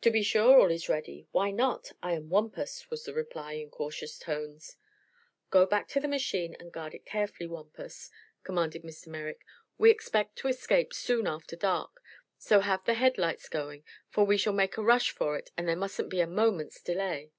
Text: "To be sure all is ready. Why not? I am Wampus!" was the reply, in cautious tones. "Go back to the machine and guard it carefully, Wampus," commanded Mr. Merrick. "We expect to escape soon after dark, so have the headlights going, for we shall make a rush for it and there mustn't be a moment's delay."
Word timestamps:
"To 0.00 0.10
be 0.10 0.24
sure 0.24 0.58
all 0.58 0.72
is 0.72 0.88
ready. 0.88 1.28
Why 1.30 1.52
not? 1.52 1.92
I 2.02 2.14
am 2.14 2.28
Wampus!" 2.28 2.90
was 2.90 3.04
the 3.04 3.14
reply, 3.14 3.52
in 3.52 3.70
cautious 3.70 4.18
tones. 4.18 4.74
"Go 5.50 5.64
back 5.64 5.86
to 5.90 6.00
the 6.00 6.08
machine 6.08 6.56
and 6.58 6.72
guard 6.72 6.92
it 6.92 7.06
carefully, 7.06 7.46
Wampus," 7.46 8.10
commanded 8.42 8.82
Mr. 8.82 9.06
Merrick. 9.06 9.44
"We 9.78 9.92
expect 9.92 10.34
to 10.38 10.48
escape 10.48 10.92
soon 10.92 11.28
after 11.28 11.54
dark, 11.54 12.02
so 12.36 12.58
have 12.58 12.84
the 12.84 12.94
headlights 12.94 13.48
going, 13.48 13.84
for 14.08 14.24
we 14.24 14.36
shall 14.36 14.52
make 14.54 14.76
a 14.76 14.82
rush 14.82 15.12
for 15.12 15.36
it 15.38 15.52
and 15.56 15.68
there 15.68 15.76
mustn't 15.76 16.08
be 16.10 16.20
a 16.20 16.26
moment's 16.26 16.82
delay." 16.82 17.30